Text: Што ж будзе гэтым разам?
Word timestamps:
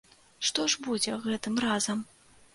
Што 0.49 0.65
ж 0.75 0.79
будзе 0.87 1.19
гэтым 1.27 1.61
разам? 1.67 2.05